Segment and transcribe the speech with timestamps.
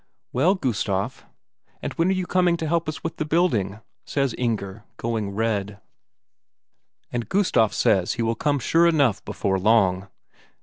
[0.33, 1.25] "Well, Gustaf,
[1.79, 5.79] and when are you coming to help us with the building?" says Inger, going red.
[7.13, 10.07] And Gustaf says he will come sure enough before long.